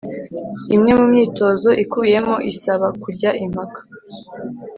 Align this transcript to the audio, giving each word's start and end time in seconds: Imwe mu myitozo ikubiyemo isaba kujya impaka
Imwe 0.75 0.91
mu 0.99 1.05
myitozo 1.11 1.69
ikubiyemo 1.83 2.35
isaba 2.51 2.87
kujya 3.01 3.29
impaka 3.45 3.79